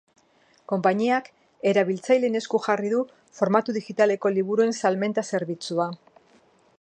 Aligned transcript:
Konpainiak 0.71 1.27
erabiltzaileen 1.71 2.39
esku 2.39 2.61
jarri 2.69 2.89
du 2.95 3.03
formatu 3.41 3.77
digitaleko 3.77 4.35
liburuen 4.39 4.77
salmenta 4.81 5.29
zerbitzua. 5.33 5.91